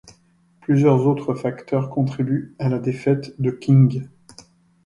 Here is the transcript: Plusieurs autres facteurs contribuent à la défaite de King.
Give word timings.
Plusieurs 0.61 1.05
autres 1.05 1.35
facteurs 1.35 1.91
contribuent 1.91 2.55
à 2.57 2.69
la 2.69 2.79
défaite 2.79 3.39
de 3.39 3.51
King. 3.51 4.07